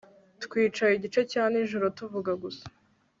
Twicaye 0.43 0.93
igice 0.95 1.21
cya 1.31 1.43
nijoro 1.51 1.85
tuvuga 1.97 2.31
gusa 2.43 2.65